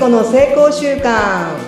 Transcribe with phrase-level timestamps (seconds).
[0.00, 1.58] 子の成功習慣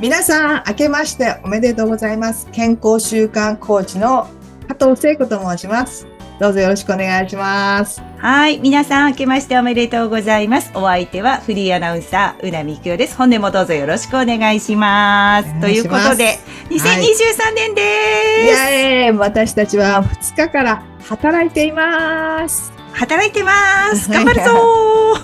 [0.00, 4.26] 皆さん明けましておめでとうございます健康習慣コーチの
[4.66, 6.08] 加藤聖子と申します
[6.40, 8.58] どうぞよろしくお願いしますはい。
[8.58, 10.72] 皆さん、明けましておめでとうございます。
[10.74, 13.16] お相手はフリーアナウンサー、うなみきよです。
[13.16, 15.60] 本年もどうぞよろしくお願いします。
[15.60, 16.36] ということで、
[16.68, 19.16] 2023年です、エーイ。
[19.16, 22.70] 私たちは2日から働いています。
[22.92, 23.52] 働いてま
[23.94, 24.10] す。
[24.10, 24.50] 頑張るぞ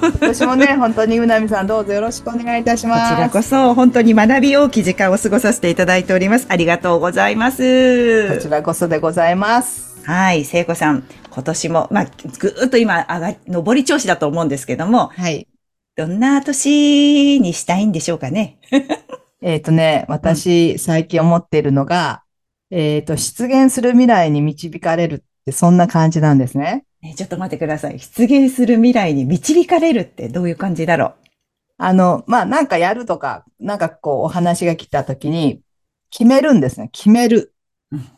[0.01, 0.09] ー。
[0.09, 3.15] 今年もね本当にうなみさんどうぞよろしくお願いいたしこます。
[3.15, 6.47] ちらこそ、本当に学び多き時間を過ごさせていただいております。
[6.49, 8.49] ありがとうございまこちす。
[8.49, 10.03] らこそでございます。
[10.05, 10.47] はい。
[10.47, 12.05] 聖子さん、今年も、まあ、
[12.39, 15.47] ぐーっと今、上が、上り調子だと思うんですけども、はい。
[15.97, 18.57] どんな年にしたいんでしょうかね。
[19.43, 22.23] えっ、とね、私、最近思っているのが、
[22.71, 26.85] えっ、と、出現する未来に導かれるって、そんな感じなんですね。
[27.03, 27.99] ねちょっと待ってください。
[27.99, 31.15] 出現する未来に導かれるってどういう感じだろう？
[31.77, 35.61] あの、まあ、なんかやるとか、なんかこう、お話が来た時に、
[36.11, 36.89] 決めるんですね。
[36.93, 37.53] 決める
[37.91, 38.09] うん。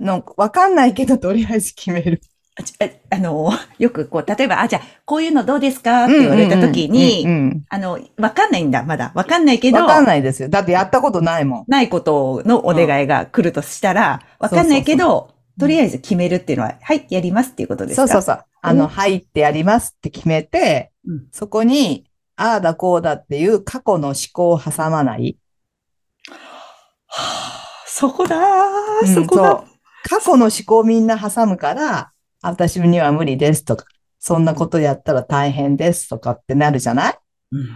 [0.00, 2.20] の、わかんないけど、とりあえず決める。
[2.54, 6.04] あちああの、よくこう、例えば、あ、じゃあ、こういうのどうですか？
[6.04, 9.10] って言われた時に、うんうんあの、わかんないんだ、まだ。
[9.14, 10.50] わかんないけど、うんわかんないですよ。
[10.50, 11.64] だってやったことないもん。
[11.68, 18.06] ないことのお願いが来るとしたら、わかんないけど、とりあえず決めるっていうのは、はい、やりますっていうことですか？
[18.06, 18.44] そうそうそう。
[18.60, 22.04] あの、入ってやりますって決めて、うんそこに、
[22.36, 25.38] ああだこうだっていう過去の思考を挟まない。
[27.06, 28.36] はあそこだ
[29.06, 29.64] そこだ。
[30.04, 32.11] 過去の思考をみんな挟むから、
[32.42, 33.86] 私には無理ですとか、
[34.18, 37.18] そんなことやったら大変ですとかってなるじゃない？
[37.52, 37.68] うん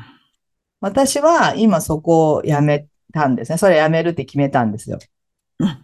[0.81, 3.59] 私は今そこをやめたんですね。
[3.59, 4.99] それやめるって決めたんですよ。
[5.59, 5.79] うん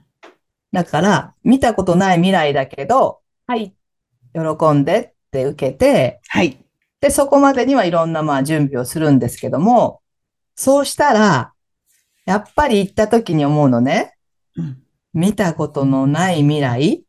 [0.73, 3.75] だから、見たことない未来だけど、はい、
[4.35, 6.59] 喜んでって受けて、はい。
[7.01, 10.01] で、そこまでにはいろんなまあ準備をするんですけども、
[10.55, 11.53] そうしたら、
[12.25, 14.15] やっぱり行った時に思うのね、
[14.57, 17.03] うん見たことのない未来、うん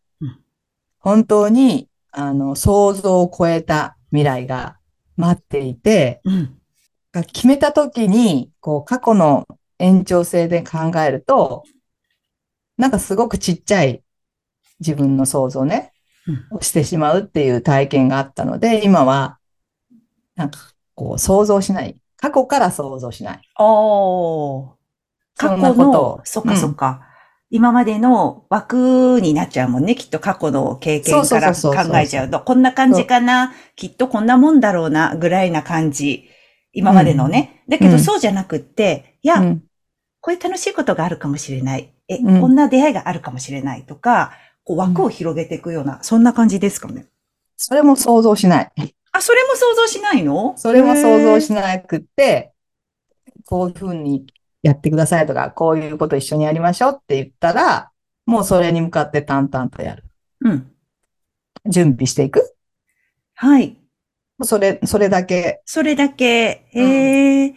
[1.04, 4.78] 本当に、あの、想像を超えた未来が
[5.18, 6.58] 待っていて、うん。
[7.28, 9.46] 決めた時に、こう、過去の
[9.80, 11.64] 延長性で考えると、
[12.78, 14.02] なんかすごくちっちゃい
[14.80, 15.92] 自分の想像ね、
[16.62, 19.40] してしまうっていう体験があったので、今は、
[20.36, 20.58] なんか、
[20.96, 21.98] こう、想像しない。
[22.16, 23.42] 過去から想像しない。
[23.60, 24.70] おー。
[25.36, 27.10] 過去なことをの、そっかそっか。
[27.56, 29.94] 今までの枠になっちゃうもんね。
[29.94, 36.28] きっと過去の経験から考えちゃうと、こんな感じかな、きっとこんなもんだろうな、ぐらいな感じ。
[36.72, 37.62] 今までのね。
[37.70, 39.64] だけうんどそうじゃなくって、いや、うん
[40.20, 41.94] こういう楽しいことがあるかもしれない。
[42.08, 44.32] え、うんこんな出会いがあるかもしれないとか、
[44.64, 47.06] こう枠を広げていくような、そんな感じですかね。
[47.56, 48.72] それも想像しない。
[49.12, 50.56] あ、それも想像しないの？
[50.58, 51.40] それも想像。
[51.40, 52.54] しなくって、
[53.46, 54.26] こういうふうに
[54.64, 57.92] やってくださいとか、こういうこと一緒にやりましょうって言ったら、
[58.26, 60.06] もうそれに向かって淡々とやる。
[60.42, 60.72] うん。
[61.68, 62.56] 準備していく。
[63.36, 63.78] はい。
[64.42, 65.62] それ、それだけ。
[65.66, 67.56] それだけ、へえ、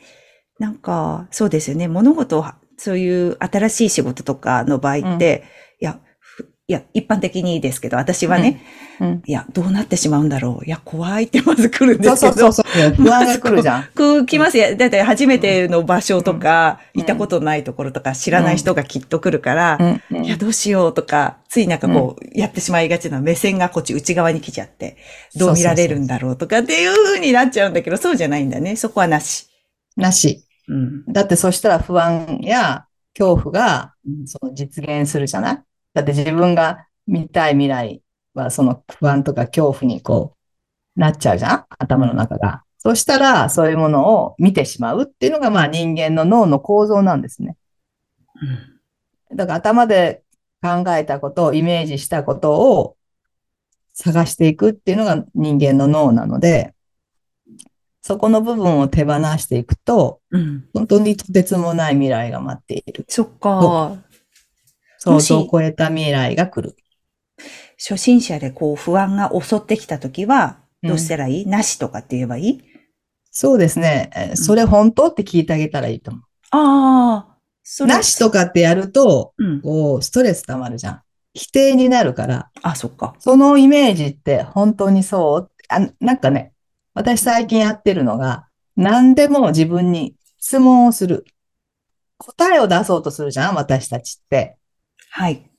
[0.58, 1.88] なんか、そうですよね。
[1.88, 2.44] 物事を、
[2.76, 5.44] そういう新しい仕事とかの場合って、
[5.80, 6.05] いや、ふ
[6.68, 8.60] いや、一般的にですけど、私はね、
[8.98, 9.22] うん。
[9.24, 10.64] いや、どうなってしまうんだろう。
[10.64, 12.50] いや、怖いってまず来るんでそうすけど。
[12.50, 12.94] そうそうそう。
[12.94, 13.84] 不安が来るじゃん。
[13.96, 14.74] こう来ますよ。
[14.74, 20.24] だって初めての場所とか、うん行ったことないところとか、知らない人がきっと来るから、うん。
[20.24, 24.96] いや、どうしようとか、ついなんかこう、やってしまいがちな目線がこっち内側に来ちゃって、
[25.36, 28.74] どう見られるんだろうとかっていう風になっちゃうんだけど、そうじゃないんだね。
[28.74, 29.46] そこはなし。
[29.96, 30.44] なし。
[30.66, 31.04] うん。
[31.12, 35.62] だってそしたら不安や恐怖がうんその実現するじゃない？
[35.96, 38.02] だって自分が見たい未来
[38.34, 40.36] はその不安とか恐怖にこ
[40.94, 41.64] うなっちゃうじゃん？
[41.78, 42.64] 頭の中が。
[42.76, 47.56] そしたらそういうものを見てしまうっていうのがまあ人間の脳の構造なんですね。
[49.34, 50.22] だから頭で
[50.60, 52.96] 考えたことをイメージしたことを
[53.94, 56.74] 探していくっていうのが人間の脳なので、
[58.02, 60.68] そこの部分を手放していくと、うん。
[60.74, 63.06] 本当にとてつもない未来が待っている。
[63.08, 63.96] そっか。
[65.06, 66.76] 想像を超えた未来が来る。
[67.78, 72.62] 初心者でこう不安が襲ってきたときは、どうしたらいい、なしとかって言えばいい？
[73.30, 74.10] そうですね。
[74.14, 76.20] えーそれ本当って聞いてあげたらいいと思
[76.50, 77.88] ああ、そう。
[77.88, 79.60] れなしとかってやると、うん。
[79.60, 81.02] こう、ストレス溜まるじゃん。
[81.34, 83.14] 否定になるから、あ、そっか。
[83.18, 86.52] そのイメージって本当にそうあ、なんかね、
[86.94, 91.26] 私最近やってるのが、何でも自分に質問をする。
[92.16, 94.55] 答えを出そうとするじゃん私たちって。
[95.18, 95.50] はい。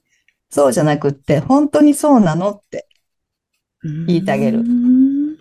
[0.51, 2.88] そうじゃなくって、本当にそうなのって。
[3.83, 5.36] 聞いてあげるうん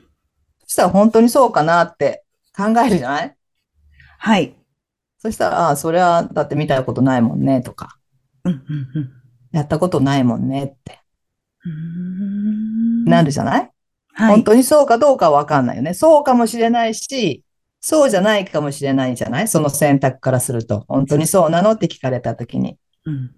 [0.61, 2.25] そしたら本当にそうかなって
[2.57, 3.37] 考えるじゃない？
[4.19, 4.55] はい。
[5.19, 7.99] そしたら、ああ、それはだって見たことないもんねとか、
[8.45, 9.11] うんうんうん
[9.53, 10.99] やったことないもんねって
[13.07, 13.71] なるじゃない？
[14.15, 14.35] はい。
[14.37, 15.93] 本当にそうかどうかはわかんないよね。
[15.93, 17.45] そうかもしれないし、
[17.81, 19.49] そうじゃないかもしれないじゃない？
[19.49, 20.87] その選択からすると。
[20.89, 21.73] 本当にそうなの？
[21.73, 22.79] って聞かれたときに。
[23.05, 23.35] うん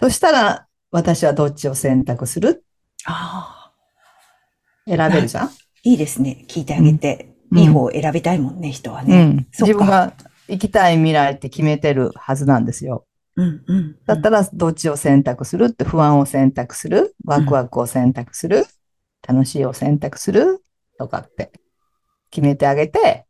[0.00, 2.64] そしたら、私はどっちを選択する？
[3.04, 3.72] ああ、
[4.86, 5.50] 選べるじゃん？
[5.82, 6.44] いいですね。
[6.48, 7.58] 聞いてあげて、うん。
[7.58, 9.24] いい方を選びたいもんね、人はうね。
[9.24, 9.46] ん。
[9.52, 9.72] そっか。
[9.72, 10.14] 自分が
[10.48, 13.06] 行きたい未来って決めてるはずなんですよ。
[13.36, 13.96] うんうん。
[14.06, 15.66] だったら、どっちを選択する？
[15.66, 17.14] って不安を選択する？
[17.24, 18.64] ワクワクを選択する？
[19.26, 20.62] 楽しいを選択する？
[20.98, 21.52] とかって。
[22.30, 23.26] 決めてあげて、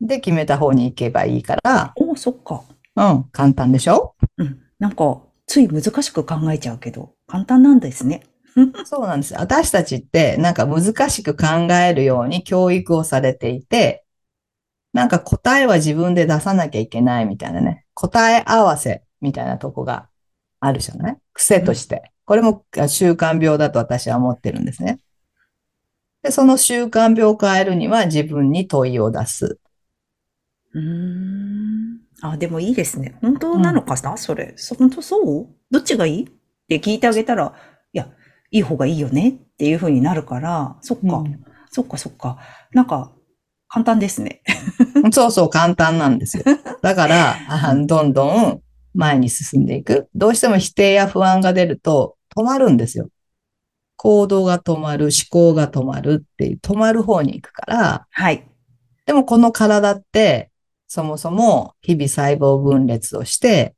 [0.00, 2.62] で、決めた方に行けばいいから、おお、そっか。
[2.96, 4.14] うん、簡単でしょ？
[4.38, 4.62] うん。
[4.78, 8.22] なんか、つい難しく考えちゃうけど、簡単なんですね。
[8.84, 9.34] そうなんです。
[9.34, 14.04] 私たちってなんか難しく考えるように教育をされていて、
[14.92, 17.84] なんか答えは自分で出さなきゃいけないみたいなね。
[17.94, 20.08] 答え合わせみたいなとこが
[20.60, 21.16] あるじゃない？
[21.34, 22.12] 癖として。
[22.24, 24.98] これもあ習慣病だと私は思ってるんですね。
[26.22, 29.60] で、その習慣病を変えるには自分に問いを出す。
[30.72, 31.95] うーん。
[32.22, 33.18] あ、でもいいですね。
[33.20, 34.54] 本当なのかな、それ。
[34.56, 35.48] そ本当そう？
[35.70, 36.22] どっちがいい？
[36.24, 36.26] っ
[36.68, 37.52] て聞いてあげたら、
[37.92, 38.08] いや、
[38.50, 39.28] いい方がいいよね？
[39.28, 42.38] っていう風になるから、そっか、うんそっかそっか。
[42.72, 43.12] なんか、
[43.68, 44.40] 簡単ですね。
[45.12, 46.44] そうそう、簡単なんですよ。
[46.80, 48.62] だから、あどんどん
[48.94, 50.08] 前に進んでいく。
[50.14, 53.08] どうしても否定や不安が出ると止まるんですよ。
[53.96, 58.48] 行動が止まる、思考が止まるっていう、止まる方に行くから、はい。
[59.04, 60.50] でもこの体って、
[60.88, 63.74] そもそも日々細胞分裂をして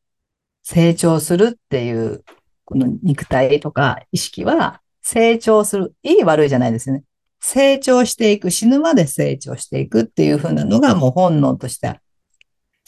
[0.63, 2.25] 成長するっていう、
[2.65, 5.95] この肉体とか意識は成長する。
[6.03, 7.05] いい悪いじゃないですよね。
[7.41, 12.01] 成長していく、死ぬまで成長していくっていう風なのがもう本能としてあ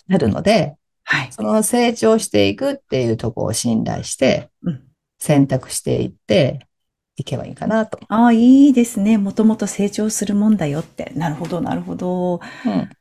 [0.09, 1.33] るので、はい。
[1.33, 4.83] その成長していくっていうところを信頼してうん、
[5.19, 6.67] 選択していって
[7.17, 7.99] いけばいいかなと。
[8.09, 9.19] ああ、いいですね。
[9.19, 11.13] もともと成長するもんだよって。
[11.17, 12.41] なるほど、なるほど。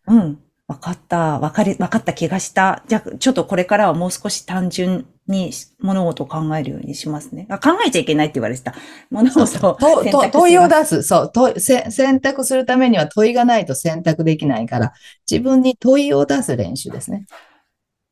[0.07, 0.16] うん。
[0.16, 0.39] うん。
[0.69, 1.39] わかった。
[1.39, 2.83] わかり、わかった気がした。
[2.88, 7.48] じゃあ、ちょっとこれからはもう少し単純に物事を考えるようにしますね。
[7.50, 8.75] あ考えちゃいけないって言われてた。
[9.10, 11.01] 物そう事を選択し問いを出す。
[11.01, 11.60] そう問。
[11.60, 14.94] 選択するためには問いがないと選択できないから、
[15.30, 17.25] 自分に問いを出す練習ですね。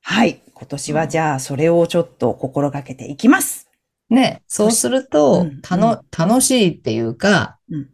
[0.02, 0.42] はい。
[0.52, 3.70] 今年はじゃあ、それをちょっと心がけていきます。
[4.10, 4.42] ね。
[4.48, 7.90] そうすると、楽しいっていうか、うん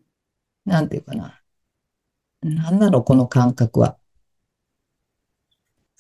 [0.66, 1.42] なんていうかな。
[2.42, 3.98] なんだろう、この感覚は。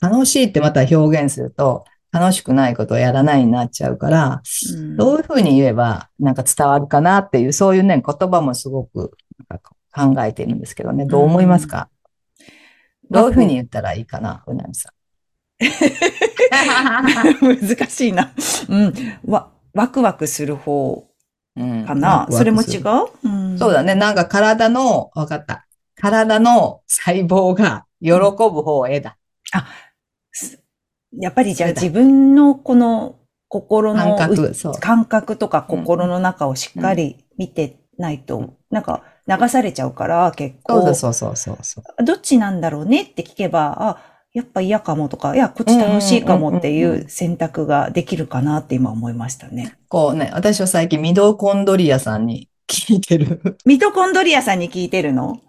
[0.03, 4.41] 楽しいってまた表現すると、楽しくないことをやらないになっちゃうから、
[4.75, 9.11] うんどういうふうに言えばなんか伝わるかなっていう、そういうね、言葉もすごく
[9.49, 11.89] なんか考えているんですけどね、どう思いますか、
[13.09, 14.91] どういうふうに言ったらいいかな、うなみさ
[17.41, 18.33] 難しいな。
[18.69, 18.93] うん。
[19.25, 21.07] わ、ワクワクする方
[21.55, 21.61] ん。
[21.61, 22.27] うんかな？
[22.29, 22.83] それも違う？
[23.23, 23.95] うんそうだね。
[23.95, 25.65] なんか体の、わかった。
[25.95, 29.17] 体の細胞が喜ぶ方へだ。
[31.19, 33.15] やっぱりじゃあ自分のこの
[33.47, 34.15] 心の
[34.79, 35.35] 感覚。
[35.37, 40.73] とか心の中をしっかり見てないと、なんか流されちゃうから結構。
[40.73, 42.03] そうだ、そうそうそうそう。
[42.03, 49.77] どっちなんだろうねって聞けば、あ、やっぱ嫌かもとか、いや、こっち楽しいかもっていうんうんうんうう選択ができるかなって今思いましたね。
[49.89, 53.57] こうね、私は最近ミドコンドリアさんに聞いてる。
[53.65, 55.39] ミトコンドリアさんに聞いてるの？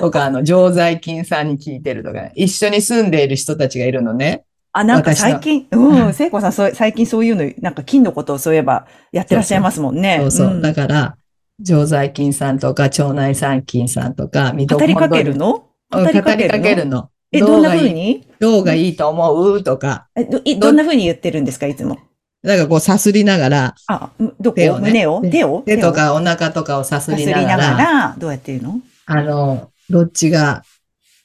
[0.00, 4.44] とか、あの、常在菌さんに聞いてるとか、ね、一緒に住んでいる人たちがいるのね。
[4.72, 10.18] あ、なんか最近、うん、 聖子さんそう、最近そういうの、なんか金のことをそういえばやってらっしゃいますもんね。
[10.20, 10.48] そうそう。
[10.48, 10.60] ん。
[10.60, 11.16] だから、
[11.60, 15.64] 常在菌さんとか、腸内細菌さんとか、ミド語りかけるの？
[15.92, 16.96] うん語りかけるの？
[16.96, 17.10] の。
[17.32, 18.26] え、どんな風に？
[18.40, 19.62] どうがいいと思う？
[19.62, 21.96] とか、えどいどんな風に言ってるんですか、いつも？
[22.42, 24.56] なんかこう、さすりながら、あ、むどこ？
[24.56, 24.90] 手をね。
[24.90, 25.22] 胸を？
[25.22, 25.62] 手を？
[25.64, 28.80] 手とかお腹とかをさすさすりながりながら、ら、どうやって言うの？
[29.06, 30.64] あの、どっちが、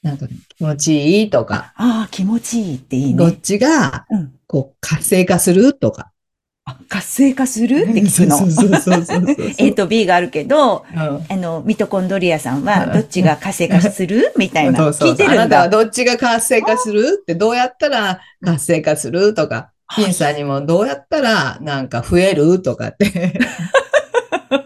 [0.03, 3.13] なんか気持ちいいとか、ああ、気持ちいいっていいね。
[3.15, 4.33] どっちが、うん。
[4.47, 6.11] こう、活性化するとか。
[6.63, 8.37] あ、活性化するって聞くの？
[8.37, 14.31] そうそうそうそうそうそう A と B があるけど、うんあの、ミトコンドリアさんはうんどっちが活性化する？
[14.37, 14.77] みたいな。
[14.77, 15.57] そうそう聞いてあなるんだ。
[15.57, 17.17] たはどっちが活性化する？
[17.19, 22.61] ってどうやったら活性化するとか、金さんにもどうやったらなんか増える？
[22.61, 23.39] とかって。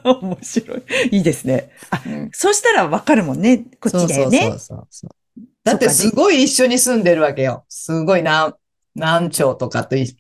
[0.21, 0.83] 面白い。
[1.11, 1.71] いいですね。
[1.89, 3.65] あ、うんそうしたらわかるもんね。
[3.79, 4.49] こっちだよね。
[4.51, 5.41] そうそうそう。
[5.63, 7.65] だってすごい一緒に住んでるわけよ。
[7.69, 8.53] すごい何、
[8.95, 10.15] 何丁とかとい、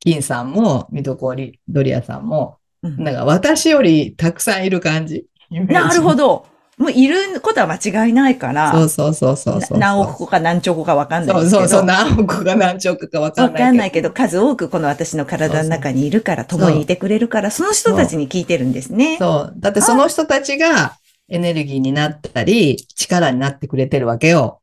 [0.00, 5.26] 金さんも、ミトコリドリアさんも、うんなんか私よりたくさんいる感じ。
[5.50, 6.46] なるほど。
[6.78, 9.78] もういることは間違いないから、そうそうそうそうそう。
[9.78, 11.50] な何億個か何兆個かわかんないけど。
[11.50, 13.64] そうそうそう、何億が何兆個かわかわんないけど。
[13.64, 19.16] かんないけど、数多くこの私の体の中にいるから、そう共にいてくれるから、その人たちに聞いてるんですね。
[19.18, 19.54] そう。
[19.56, 20.96] だってその人たちが
[21.28, 24.60] エネルギーになったり、力になってくれてるわけよ。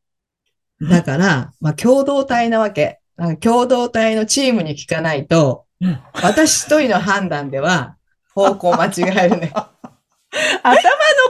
[0.82, 3.00] だから、まあ共同体なわけ。
[3.42, 7.98] 共同体のチームに聞かないと、うん私一人の判断では
[8.34, 9.54] 方向間違えるね。
[10.63, 10.82] 頭の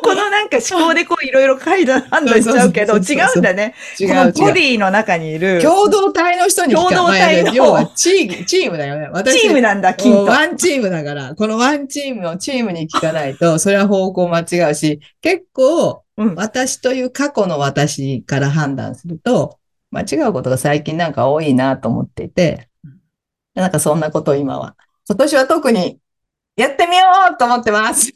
[0.02, 3.76] このなんか思考でこういろいろ階段判断しちゃうけど、違うんだね。
[4.00, 4.52] 違うこのボ。
[4.52, 7.54] ディの中にいる、共同体の人に共同体の。
[7.54, 9.10] 要はチーム、チームだよね。
[9.12, 10.26] 私チームなんだ、金と。
[10.26, 16.36] ワンチームだから、このワンチームのチームに聞かないと、 それは方向間違うし、結構、うん。
[16.36, 19.58] 私という過去の私から判断すると、
[19.92, 22.70] 間違うことが最近なんか多いなと思っていて、
[23.54, 24.76] なんかそんなことを今は、
[25.08, 26.00] 今年は特に
[26.56, 28.14] やってみようと思ってます。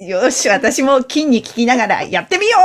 [0.00, 2.56] よし、私も金に聞きながらやってみよ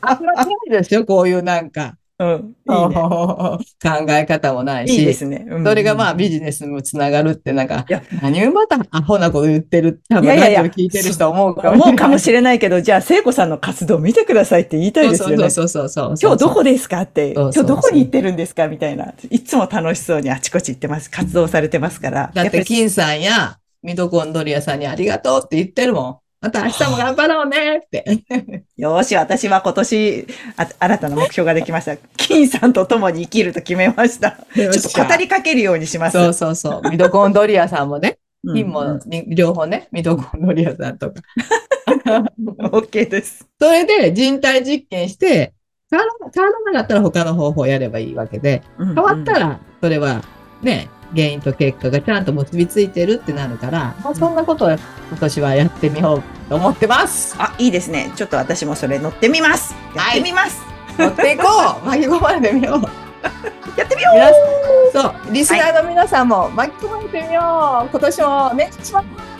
[0.00, 2.54] あんまないですよ、こういうなんか、ううん。
[2.70, 2.94] いいね。
[2.96, 4.96] 考え方もないし。
[4.98, 5.44] いいですね。
[5.48, 11.80] うんそれがまあビジネスにもつながるってなんかいや、何をまたアホなこと言ってる、多分いやいやいやラジオ聞いてる人思うかもしれない。
[11.82, 15.36] 思うかもしれないけど、じゃあ、聖子さんの活動見てくださいって言いたいですよね。
[15.36, 16.14] そうそうそうそう。
[16.20, 19.12] 今日どこですかって、今日どこに行ってるんですかみたいな。
[19.28, 21.10] いつも楽しそうにあちこち行ってます。
[21.10, 22.30] 活動されてますから。
[22.32, 26.18] だって、金さんやミトコンドリアさんにありがとうって言ってるもん。
[26.42, 28.04] また明日も頑張ろうねって。
[28.76, 31.96] よーし、私は今年あ、新たな目標ができました。
[32.16, 34.32] 金さんと共に生きると決めました。
[34.52, 36.18] ちょっと語りかけるようにします。
[36.18, 36.90] そうそうそう。
[36.90, 41.22] ミトコンドリアさんもね、うん金もに両方ね、ミトコンドリアさんとか。
[42.58, 43.46] OK です。
[43.60, 45.54] それで人体実験して、
[45.92, 50.22] 変わらなかったら他の方法をやればいいわけで、変変わったら、それは
[50.62, 54.80] ね、原因と結果がちゃんと結びついてるってなるから、まあ、そんなことを今
[55.18, 57.34] 年はやってみようと思ってます。
[57.38, 58.12] あ、いいですね。
[58.16, 59.74] ちょっと私もそれ乗ってみます。
[59.94, 60.60] やってみます。
[60.98, 61.44] 持っていこ
[61.82, 62.82] う 巻き込まれてみよう
[63.78, 69.32] やってみようそう、リスナーの皆さんも巻き込まれてみよう今年もお願いします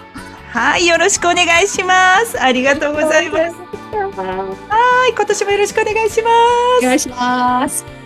[0.52, 2.38] はい、よろしくお願いします。
[2.38, 3.42] ありがとうございます。
[3.42, 6.30] はい、今年もよろしくお願いしま
[6.80, 6.84] す。
[6.84, 8.01] お願いします。